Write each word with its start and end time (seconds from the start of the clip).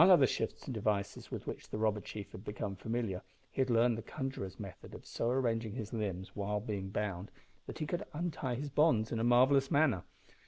Among 0.01 0.13
other 0.13 0.25
shifts 0.25 0.65
and 0.65 0.73
devices 0.73 1.29
with 1.29 1.45
which 1.45 1.69
the 1.69 1.77
robber 1.77 2.01
chief 2.01 2.31
had 2.31 2.43
become 2.43 2.75
familiar, 2.75 3.21
he 3.51 3.61
had 3.61 3.69
learned 3.69 3.99
the 3.99 4.01
conjuror's 4.01 4.59
method 4.59 4.95
of 4.95 5.05
so 5.05 5.29
arranging 5.29 5.73
his 5.73 5.93
limbs 5.93 6.35
while 6.35 6.59
being 6.59 6.89
bound, 6.89 7.29
that 7.67 7.77
he 7.77 7.85
could 7.85 8.07
untie 8.11 8.55
his 8.55 8.71
bonds 8.71 9.11
in 9.11 9.19
a 9.19 9.23
marvellous 9.23 9.69
manner. 9.69 10.01